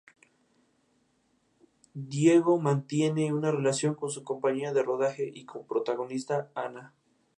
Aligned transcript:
Diego 1.93 2.59
mantiene 2.59 3.31
una 3.33 3.51
relación 3.51 3.93
con 3.93 4.09
su 4.09 4.23
compañera 4.23 4.73
de 4.73 4.81
rodaje 4.81 5.29
y 5.31 5.45
co-protagonista, 5.45 6.49
Ana. 6.55 6.95